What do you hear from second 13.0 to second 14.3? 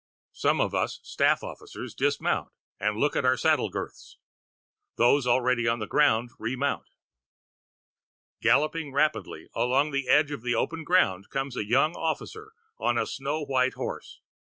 snow white horse.